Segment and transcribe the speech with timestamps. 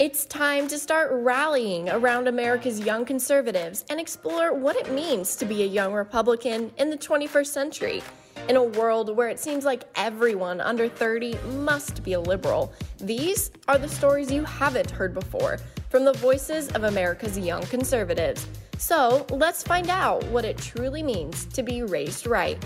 [0.00, 5.44] It's time to start rallying around America's young conservatives and explore what it means to
[5.44, 8.02] be a young Republican in the 21st century.
[8.48, 13.52] In a world where it seems like everyone under 30 must be a liberal, these
[13.68, 15.58] are the stories you haven't heard before
[15.90, 18.48] from the voices of America's young conservatives.
[18.78, 22.58] So let's find out what it truly means to be raised right.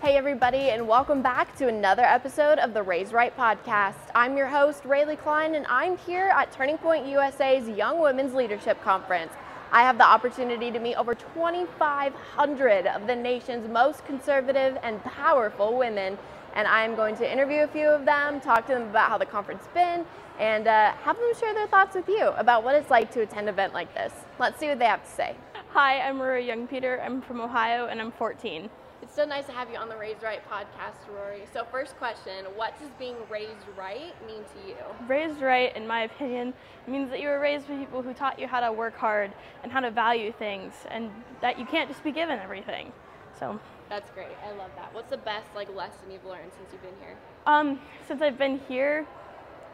[0.00, 3.96] Hey, everybody, and welcome back to another episode of the Raised Right podcast.
[4.14, 8.80] I'm your host, Rae'Lee Klein, and I'm here at Turning Point USA's Young Women's Leadership
[8.80, 9.32] Conference.
[9.72, 15.76] I have the opportunity to meet over 2,500 of the nation's most conservative and powerful
[15.76, 16.16] women,
[16.54, 19.18] and I am going to interview a few of them, talk to them about how
[19.18, 20.06] the conference has been,
[20.38, 23.48] and uh, have them share their thoughts with you about what it's like to attend
[23.48, 24.12] an event like this.
[24.38, 25.34] Let's see what they have to say.
[25.70, 27.02] Hi, I'm Rory Young Peter.
[27.02, 28.70] I'm from Ohio and I'm 14.
[29.00, 31.44] It's so nice to have you on the Raised Right podcast, Rory.
[31.52, 34.74] So, first question What does being raised right mean to you?
[35.06, 36.52] Raised right, in my opinion,
[36.88, 39.32] means that you were raised by people who taught you how to work hard
[39.62, 42.92] and how to value things, and that you can't just be given everything.
[43.38, 44.36] So, that's great.
[44.44, 44.92] I love that.
[44.92, 47.16] What's the best like lesson you've learned since you've been here?
[47.46, 49.06] Um, since I've been here,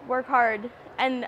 [0.06, 1.26] work hard, and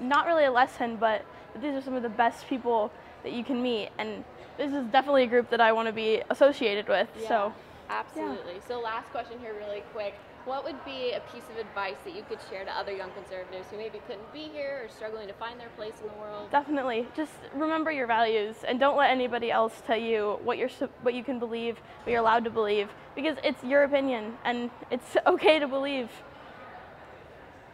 [0.00, 1.24] not really a lesson, but
[1.60, 2.92] these are some of the best people
[3.22, 4.24] that you can meet, and
[4.56, 7.08] this is definitely a group that I want to be associated with.
[7.20, 7.54] Yeah, so,
[7.90, 8.54] absolutely.
[8.54, 8.68] Yeah.
[8.68, 10.14] So, last question here, really quick.
[10.44, 13.68] What would be a piece of advice that you could share to other young conservatives
[13.70, 16.50] who maybe couldn't be here or struggling to find their place in the world?
[16.50, 17.06] Definitely.
[17.14, 20.70] Just remember your values and don't let anybody else tell you what you're
[21.02, 25.16] what you can believe, what you're allowed to believe because it's your opinion and it's
[25.26, 26.10] okay to believe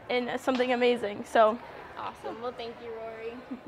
[0.08, 1.24] in something amazing.
[1.30, 1.58] So,
[1.98, 2.40] awesome.
[2.42, 3.34] Well, thank you, Rory.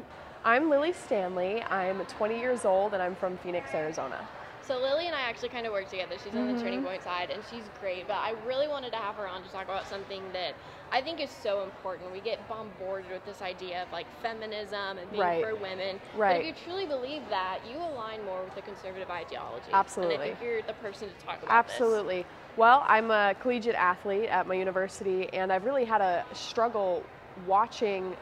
[0.44, 1.62] I'm Lily Stanley.
[1.62, 4.26] I'm 20 years old and I'm from Phoenix, Arizona.
[4.62, 6.16] So Lily and I actually kind of work together.
[6.22, 6.56] She's on mm-hmm.
[6.56, 8.06] the Turning Point side, and she's great.
[8.06, 10.54] But I really wanted to have her on to talk about something that
[10.92, 12.12] I think is so important.
[12.12, 15.42] We get bombarded with this idea of like feminism and being right.
[15.42, 16.00] for women.
[16.16, 16.36] Right.
[16.36, 19.66] But if you truly believe that, you align more with the conservative ideology.
[19.72, 20.14] Absolutely.
[20.14, 22.18] And I think you're the person to talk about Absolutely.
[22.18, 22.26] This.
[22.56, 27.02] Well, I'm a collegiate athlete at my university, and I've really had a struggle
[27.46, 28.16] watching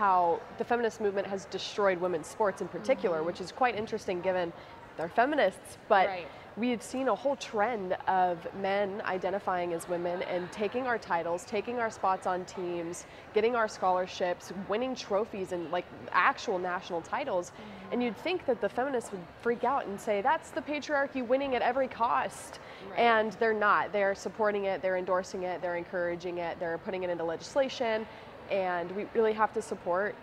[0.00, 3.26] how the feminist movement has destroyed women's sports in particular, mm-hmm.
[3.26, 4.50] which is quite interesting given
[4.96, 6.26] they're feminists, but right.
[6.56, 11.78] we've seen a whole trend of men identifying as women and taking our titles, taking
[11.78, 17.50] our spots on teams, getting our scholarships, winning trophies and like actual national titles.
[17.50, 17.92] Mm-hmm.
[17.92, 21.54] And you'd think that the feminists would freak out and say, that's the patriarchy winning
[21.56, 22.58] at every cost.
[22.90, 22.98] Right.
[23.00, 23.92] And they're not.
[23.92, 28.06] They're supporting it, they're endorsing it, they're encouraging it, they're putting it into legislation
[28.50, 30.14] and we really have to support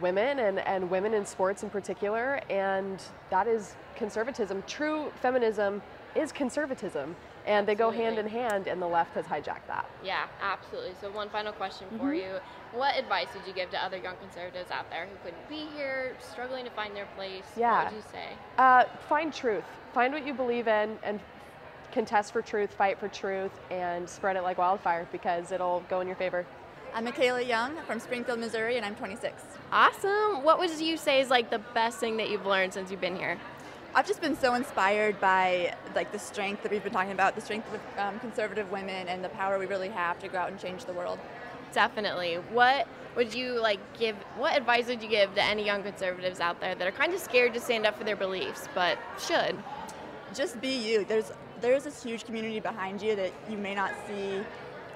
[0.00, 4.62] women and, and women in sports in particular, and that is conservatism.
[4.66, 5.82] True feminism
[6.14, 7.14] is conservatism,
[7.46, 9.88] and they go hand in hand, and the left has hijacked that.
[10.02, 10.92] Yeah, absolutely.
[11.00, 12.14] So, one final question for mm-hmm.
[12.14, 12.40] you.
[12.72, 16.16] What advice would you give to other young conservatives out there who couldn't be here,
[16.20, 17.44] struggling to find their place?
[17.56, 17.84] Yeah.
[17.84, 18.28] What would you say?
[18.58, 19.64] Uh, find truth.
[19.92, 21.20] Find what you believe in and
[21.92, 26.08] contest for truth, fight for truth, and spread it like wildfire because it'll go in
[26.08, 26.44] your favor.
[26.94, 29.42] I'm Michaela Young from Springfield, Missouri, and I'm 26.
[29.72, 30.44] Awesome.
[30.44, 33.16] What would you say is like the best thing that you've learned since you've been
[33.16, 33.36] here?
[33.96, 37.40] I've just been so inspired by like the strength that we've been talking about, the
[37.40, 40.60] strength of um, conservative women, and the power we really have to go out and
[40.60, 41.18] change the world.
[41.72, 42.36] Definitely.
[42.52, 44.14] What would you like give?
[44.36, 47.18] What advice would you give to any young conservatives out there that are kind of
[47.18, 49.56] scared to stand up for their beliefs, but should?
[50.32, 51.04] Just be you.
[51.04, 54.44] There's there's this huge community behind you that you may not see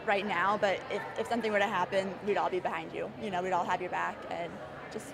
[0.09, 3.13] right now, but if, if something were to happen, we'd all be behind you.
[3.23, 4.51] You know, we'd all have your back and
[4.93, 5.07] just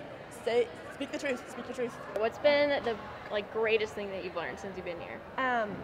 [0.45, 1.93] say, speak the truth, speak the truth.
[2.17, 2.95] What's been the
[3.29, 5.19] like greatest thing that you've learned since you've been here?
[5.37, 5.75] Um,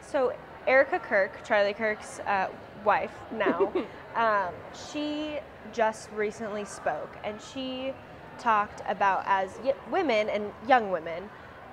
[0.00, 0.34] so
[0.66, 2.48] Erica Kirk, Charlie Kirk's uh,
[2.84, 3.72] wife now,
[4.16, 4.54] um,
[4.90, 5.38] she
[5.72, 7.92] just recently spoke and she
[8.38, 11.28] talked about as y- women and young women,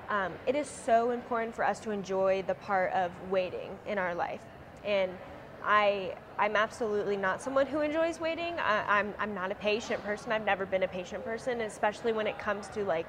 [0.09, 4.13] um, it is so important for us to enjoy the part of waiting in our
[4.13, 4.41] life.
[4.83, 5.11] And
[5.63, 8.53] I I'm absolutely not someone who enjoys waiting.
[8.59, 10.31] I, I'm I'm not a patient person.
[10.31, 13.07] I've never been a patient person, especially when it comes to like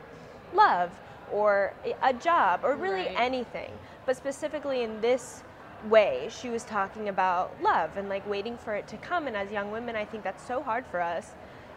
[0.54, 0.90] love
[1.32, 1.72] or
[2.02, 3.14] a job or really right.
[3.16, 3.70] anything.
[4.04, 5.42] But specifically in this
[5.88, 9.26] way, she was talking about love and like waiting for it to come.
[9.26, 11.30] And as young women, I think that's so hard for us.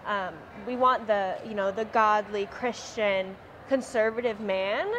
[0.06, 0.33] Um,
[0.68, 3.36] we want the you know the godly Christian
[3.69, 4.92] conservative man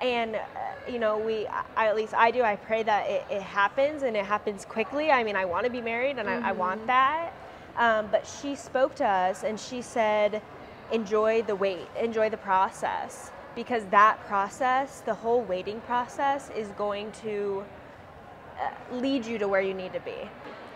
[0.00, 0.40] and uh,
[0.88, 4.16] you know we I, at least i do i pray that it, it, happens and
[4.16, 6.44] it happens quickly i mean i want to be married and mm-hmm.
[6.44, 6.86] I, I, want mm-hmm.
[6.88, 7.32] that
[7.76, 10.42] um, but she spoke to us and she said
[10.92, 17.12] enjoy the wait enjoy the process because that process the whole waiting process is going
[17.12, 17.64] to
[18.60, 20.28] uh, lead you to where you need to be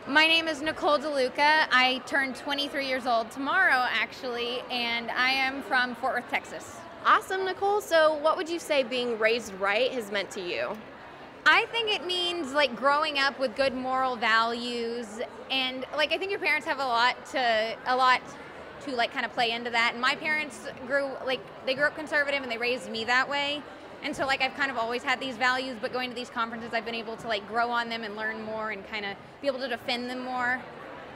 [0.06, 1.66] My name is Nicole DeLuca.
[1.72, 6.76] I turned 23 years old tomorrow, actually, and I am from Fort Worth, Texas.
[7.06, 7.80] Awesome, Nicole.
[7.80, 10.76] So, what would you say being raised right has meant to you?
[11.46, 16.30] I think it means like growing up with good moral values, and like I think
[16.30, 18.20] your parents have a lot to a lot
[18.84, 19.92] to like kind of play into that.
[19.94, 23.62] And my parents grew like they grew up conservative and they raised me that way.
[24.04, 26.70] And so like I've kind of always had these values, but going to these conferences
[26.74, 29.48] I've been able to like grow on them and learn more and kind of be
[29.48, 30.60] able to defend them more.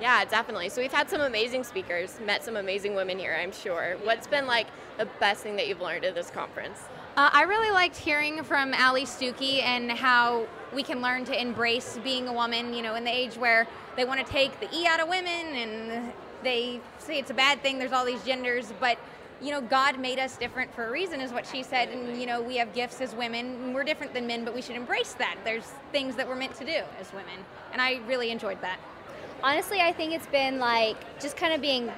[0.00, 0.68] Yeah, definitely.
[0.70, 3.96] So we've had some amazing speakers, met some amazing women here, I'm sure.
[4.04, 6.78] What's been like the best thing that you've learned at this conference?
[7.16, 11.98] Uh, I really liked hearing from Allie Stuckey and how we can learn to embrace
[12.04, 14.86] being a woman, you know, in the age where they want to take the E
[14.86, 16.12] out of women and
[16.44, 18.98] they say it's a bad thing, there's all these genders, but
[19.40, 21.90] you know, God made us different for a reason, is what she said.
[21.90, 23.72] And, you know, we have gifts as women.
[23.72, 25.36] We're different than men, but we should embrace that.
[25.44, 27.44] There's things that we're meant to do as women.
[27.72, 28.78] And I really enjoyed that.
[29.42, 31.90] Honestly, I think it's been like just kind of being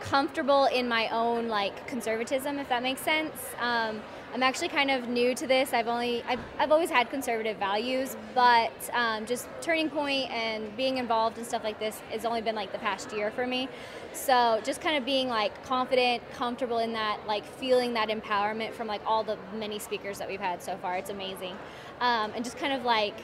[0.00, 3.36] comfortable in my own like conservatism, if that makes sense.
[3.60, 4.02] Um,
[4.34, 5.74] I'm actually kind of new to this.
[5.74, 10.96] I've only I've, I've always had conservative values, but um, just turning point and being
[10.96, 13.68] involved in stuff like this has only been like the past year for me.
[14.14, 18.86] So just kind of being like confident, comfortable in that, like feeling that empowerment from
[18.86, 20.96] like all the many speakers that we've had so far.
[20.96, 21.56] It's amazing,
[22.00, 23.14] um, and just kind of like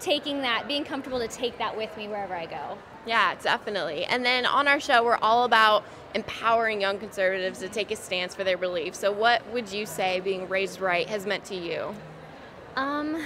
[0.00, 2.76] taking that, being comfortable to take that with me wherever I go.
[3.06, 4.04] Yeah, definitely.
[4.04, 5.84] And then on our show, we're all about
[6.16, 8.98] empowering young conservatives to take a stance for their beliefs.
[8.98, 11.94] So, what would you say being raised right has meant to you?
[12.74, 13.22] Um,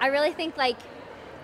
[0.00, 0.76] I really think like,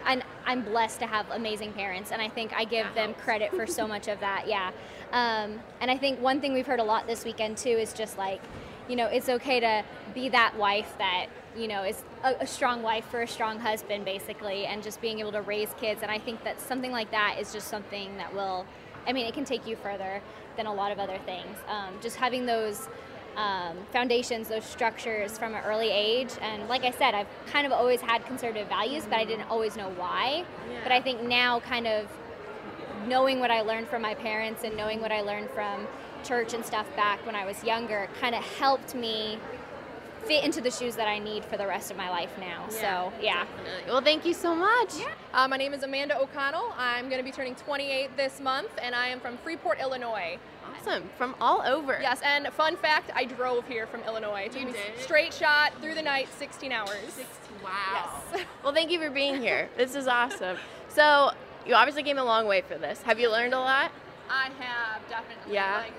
[0.05, 3.67] and I'm blessed to have amazing parents, and I think I give them credit for
[3.67, 4.49] so much of that.
[4.49, 4.73] Yeah,
[5.13, 8.19] um, and I think one thing we've heard a lot this weekend too is just
[8.19, 8.41] like,
[8.89, 9.85] you know, it's okay to
[10.15, 11.27] be that wife that
[11.57, 15.19] you know is a, a, strong wife for a strong husband basically and just being
[15.19, 18.33] able to raise kids and i think that something like that is just something that
[18.33, 18.65] will
[19.07, 20.21] i mean it can take you further
[20.57, 22.89] than a lot of other things um, just having those
[23.37, 27.73] um, foundations those structures from an early age and like i said i've kind of
[27.73, 30.81] always had conservative values but i didn't always know why yeah.
[30.83, 32.09] but i think now kind of
[33.07, 35.87] knowing what i learned from my parents and knowing what i learned from
[36.25, 39.39] church and stuff back when i was younger kind of helped me
[40.25, 42.67] fit into the shoes that I need for the rest of my life now.
[42.71, 43.45] Yeah, so, yeah.
[43.45, 43.91] Definitely.
[43.91, 44.99] Well, thank you so much.
[44.99, 45.13] Yeah.
[45.33, 46.73] Uh, my name is Amanda O'Connell.
[46.77, 50.39] I'm going to be turning 28 this month, and I am from Freeport, Illinois.
[50.79, 51.11] Awesome.
[51.17, 51.99] From all over.
[52.01, 54.43] Yes, and fun fact, I drove here from Illinois.
[54.47, 56.91] It took me straight shot through the night, 16 hours.
[57.07, 57.27] 16.
[57.63, 58.23] Wow.
[58.33, 58.45] Yes.
[58.65, 59.69] well, thank you for being here.
[59.77, 60.57] This is awesome.
[60.89, 61.33] So,
[61.67, 63.03] you obviously came a long way for this.
[63.03, 63.93] Have you learned a lot?
[64.31, 65.55] I have, definitely.
[65.55, 65.79] Yeah.
[65.79, 65.93] Like,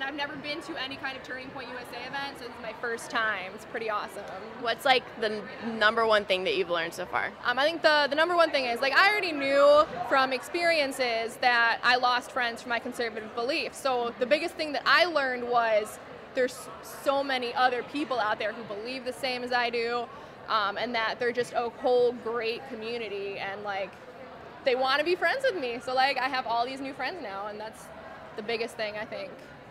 [0.00, 2.62] and I've never been to any kind of Turning Point USA event, so this is
[2.62, 3.52] my first time.
[3.54, 4.24] It's pretty awesome.
[4.60, 7.30] What's like the number one thing that you've learned so far?
[7.44, 11.36] Um, I think the, the number one thing is like I already knew from experiences
[11.42, 13.78] that I lost friends for my conservative beliefs.
[13.78, 15.98] So the biggest thing that I learned was
[16.34, 16.56] there's
[17.04, 20.06] so many other people out there who believe the same as I do,
[20.48, 23.90] um, and that they're just a whole great community and like
[24.64, 25.78] they want to be friends with me.
[25.84, 27.84] So like I have all these new friends now, and that's
[28.36, 29.30] the biggest thing I think.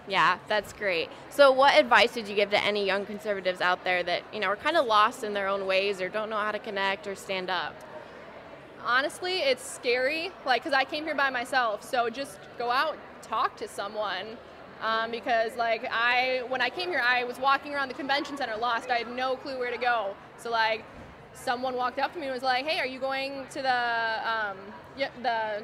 [0.10, 1.10] Yeah, that's great.
[1.30, 4.48] So, what advice would you give to any young conservatives out there that you know
[4.48, 7.16] are kind of lost in their own ways or don't know how to connect or
[7.16, 7.76] stand up?
[8.84, 10.32] Honestly, it's scary.
[10.46, 14.38] Like, cause I came here by myself, so just go out, talk to someone.
[14.82, 18.56] Um, because like I, when I came here, I was walking around the convention center
[18.56, 18.90] lost.
[18.90, 20.16] I had no clue where to go.
[20.38, 20.86] So like,
[21.34, 24.58] someone walked up to me and was like, "Hey, are you going to the um,
[25.22, 25.64] the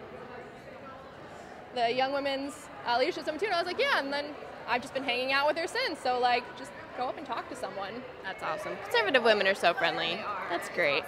[1.73, 3.47] the Young Women's uh, Leadership Summit too.
[3.47, 3.99] And I was like, yeah.
[3.99, 4.25] And then
[4.67, 5.99] I've just been hanging out with her since.
[5.99, 8.03] So like, just go up and talk to someone.
[8.23, 8.75] That's awesome.
[8.83, 10.19] Conservative women are so friendly.
[10.49, 11.03] That's great.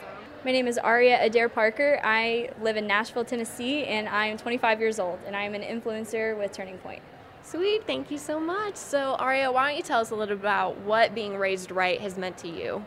[0.46, 2.00] My name is Aria Adair Parker.
[2.04, 5.62] I live in Nashville, Tennessee, and I am 25 years old, and I am an
[5.62, 7.02] influencer with Turning Point.
[7.42, 8.76] Sweet, thank you so much.
[8.76, 12.18] So, Aria, why don't you tell us a little about what being raised right has
[12.18, 12.86] meant to you?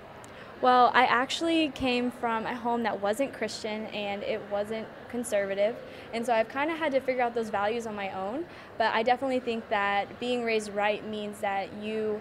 [0.62, 5.75] Well, I actually came from a home that wasn't Christian and it wasn't conservative.
[6.12, 8.45] And so I've kind of had to figure out those values on my own.
[8.76, 12.21] But I definitely think that being raised right means that you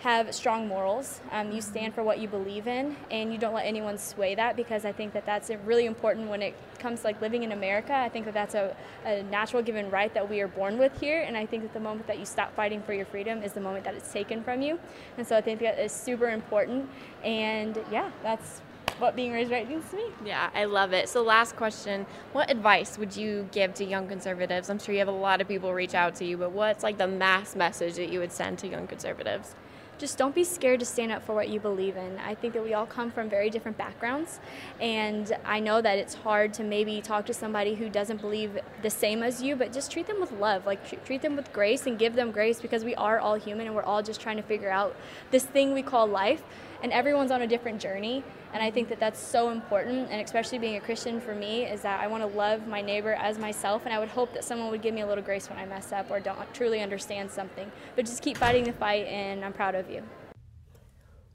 [0.00, 1.20] have strong morals.
[1.32, 4.54] Um, you stand for what you believe in, and you don't let anyone sway that
[4.54, 7.94] because I think that that's really important when it comes to like living in America.
[7.94, 11.22] I think that that's a, a natural given right that we are born with here,
[11.22, 13.60] and I think that the moment that you stop fighting for your freedom is the
[13.60, 14.78] moment that it's taken from you.
[15.16, 16.88] And so I think that is super important.
[17.24, 18.60] And yeah, that's
[18.98, 20.04] what being raised right means to me.
[20.24, 21.08] Yeah, I love it.
[21.08, 24.70] So, last question What advice would you give to young conservatives?
[24.70, 26.98] I'm sure you have a lot of people reach out to you, but what's like
[26.98, 29.54] the mass message that you would send to young conservatives?
[29.98, 32.18] Just don't be scared to stand up for what you believe in.
[32.18, 34.38] I think that we all come from very different backgrounds,
[34.80, 38.90] and I know that it's hard to maybe talk to somebody who doesn't believe the
[38.90, 40.66] same as you, but just treat them with love.
[40.66, 43.74] Like, treat them with grace and give them grace because we are all human and
[43.74, 44.94] we're all just trying to figure out
[45.30, 46.42] this thing we call life,
[46.82, 48.22] and everyone's on a different journey.
[48.52, 51.82] And I think that that's so important, and especially being a Christian for me, is
[51.82, 54.70] that I want to love my neighbor as myself, and I would hope that someone
[54.70, 57.70] would give me a little grace when I mess up or don't truly understand something.
[57.94, 60.02] But just keep fighting the fight, and I'm proud of you.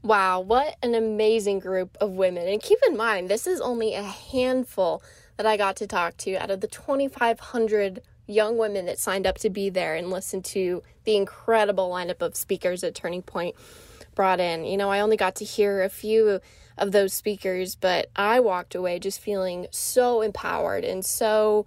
[0.01, 2.47] Wow, what an amazing group of women.
[2.47, 5.01] And keep in mind, this is only a handful
[5.37, 9.37] that I got to talk to out of the 2,500 young women that signed up
[9.37, 13.55] to be there and listen to the incredible lineup of speakers that Turning Point
[14.15, 14.65] brought in.
[14.65, 16.39] You know, I only got to hear a few
[16.77, 21.65] of those speakers, but I walked away just feeling so empowered and so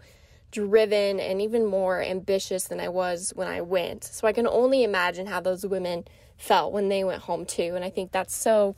[0.50, 4.04] driven and even more ambitious than I was when I went.
[4.04, 6.04] So I can only imagine how those women
[6.36, 7.74] felt when they went home too.
[7.74, 8.74] And I think that's so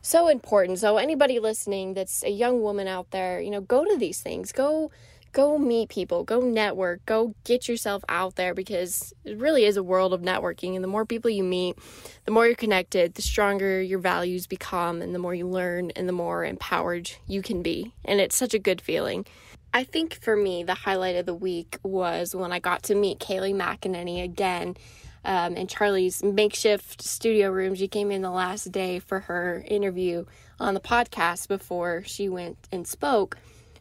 [0.00, 0.78] so important.
[0.78, 4.52] So anybody listening that's a young woman out there, you know, go to these things.
[4.52, 4.90] Go
[5.38, 9.82] go meet people, go network, go get yourself out there because it really is a
[9.84, 10.74] world of networking.
[10.74, 11.78] And the more people you meet,
[12.24, 16.08] the more you're connected, the stronger your values become, and the more you learn, and
[16.08, 17.94] the more empowered you can be.
[18.04, 19.26] And it's such a good feeling.
[19.72, 23.20] I think for me, the highlight of the week was when I got to meet
[23.20, 24.76] Kayleigh McEnany again
[25.24, 27.76] um, in Charlie's makeshift studio room.
[27.76, 30.24] She came in the last day for her interview
[30.58, 33.38] on the podcast before she went and spoke.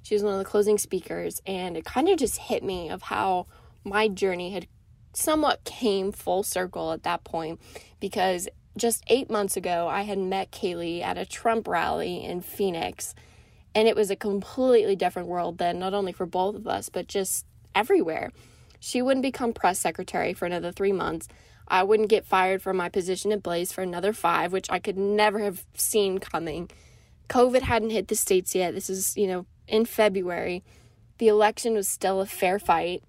[0.07, 3.01] She was one of the closing speakers, and it kind of just hit me of
[3.01, 3.45] how
[3.83, 4.65] my journey had
[5.11, 7.59] somewhat came full circle at that point
[7.99, 8.47] because
[8.77, 13.15] just eight months ago, I had met Kayleigh at a Trump rally in Phoenix,
[13.75, 17.09] and it was a completely different world then, not only for both of us, but
[17.09, 17.45] just
[17.75, 18.31] everywhere.
[18.79, 21.27] She wouldn't become press secretary for another three months.
[21.67, 24.97] I wouldn't get fired from my position at Blaze for another five, which I could
[24.97, 26.69] never have seen coming.
[27.27, 28.73] COVID hadn't hit the States yet.
[28.73, 30.63] This is, you know, in February.
[31.17, 33.03] The election was still a fair fight.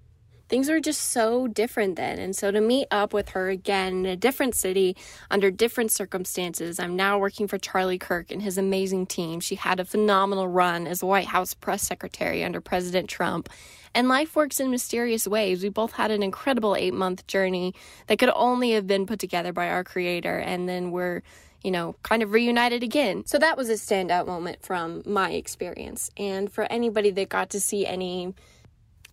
[0.48, 2.18] Things were just so different then.
[2.18, 4.96] And so to meet up with her again in a different city
[5.30, 9.40] under different circumstances, I'm now working for Charlie Kirk and his amazing team.
[9.40, 13.50] She had a phenomenal run as White House press secretary under President Trump.
[13.94, 15.62] And life works in mysterious ways.
[15.62, 17.74] We both had an incredible eight month journey
[18.06, 20.38] that could only have been put together by our creator.
[20.38, 21.22] And then we're
[21.62, 23.26] you know, kind of reunited again.
[23.26, 26.10] So that was a standout moment from my experience.
[26.16, 28.34] And for anybody that got to see any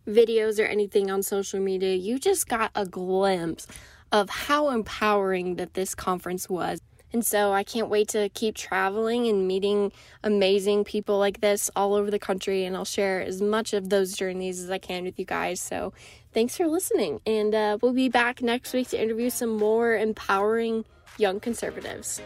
[0.07, 3.67] videos or anything on social media, you just got a glimpse
[4.11, 6.79] of how empowering that this conference was.
[7.11, 11.93] And so I can't wait to keep traveling and meeting amazing people like this all
[11.93, 12.65] over the country.
[12.65, 15.61] And I'll share as much of those journeys as I can with you guys.
[15.61, 15.93] So
[16.33, 17.21] thanks for listening.
[17.25, 20.83] And uh, we'll be back next week to interview some more empowering
[21.17, 22.21] young conservatives.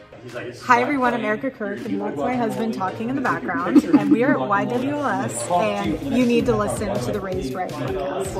[0.63, 3.83] Hi everyone, I'm Erica Kirk, and that's my husband talking in the background.
[3.83, 8.33] And we are at YWLS, and you need to listen to the Raised Right podcast.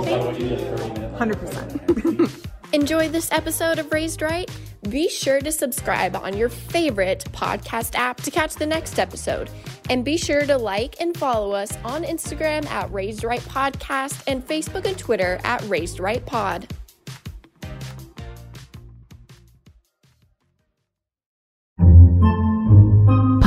[1.18, 2.46] 100%.
[2.74, 4.50] Enjoy this episode of Raised Right?
[4.90, 9.50] Be sure to subscribe on your favorite podcast app to catch the next episode.
[9.90, 14.48] And be sure to like and follow us on Instagram at Raised Right Podcast and
[14.48, 16.72] Facebook and Twitter at Raised Right Pod.